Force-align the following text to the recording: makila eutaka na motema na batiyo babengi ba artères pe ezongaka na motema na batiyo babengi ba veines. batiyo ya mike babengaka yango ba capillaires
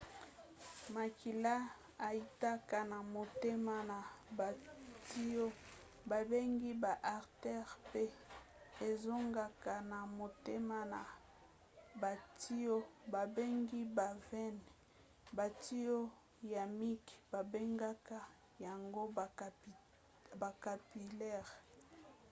makila 0.95 1.53
eutaka 2.13 2.77
na 2.91 2.97
motema 3.13 3.75
na 3.91 3.97
batiyo 4.37 5.45
babengi 6.09 6.71
ba 6.83 6.91
artères 7.17 7.71
pe 7.91 8.03
ezongaka 8.89 9.73
na 9.91 9.99
motema 10.17 10.79
na 10.93 10.99
batiyo 12.01 12.75
babengi 13.13 13.81
ba 13.97 14.07
veines. 14.27 14.69
batiyo 15.37 15.97
ya 16.53 16.63
mike 16.79 17.13
babengaka 17.33 18.17
yango 18.65 19.03
ba 20.41 20.49
capillaires 20.63 21.51